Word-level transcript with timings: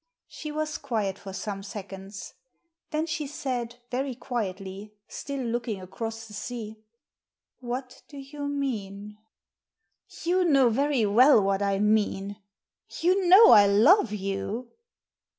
She 0.27 0.51
was 0.51 0.79
quiet 0.79 1.19
for 1.19 1.31
some 1.31 1.61
seconds. 1.61 2.33
Then 2.89 3.05
she 3.05 3.27
said, 3.27 3.75
very 3.91 4.15
quietly, 4.15 4.95
still 5.07 5.43
looking 5.45 5.79
across 5.79 6.25
the 6.27 6.33
sea 6.33 6.79
—"What 7.59 8.01
do 8.07 8.17
you 8.17 8.47
mean?"" 8.47 9.19
You 10.23 10.43
know 10.43 10.69
very 10.71 11.05
well 11.05 11.39
what 11.43 11.61
I 11.61 11.77
mean. 11.77 12.37
You 13.01 13.27
know 13.27 13.51
I 13.51 13.67
love 13.67 14.11
you." 14.11 14.71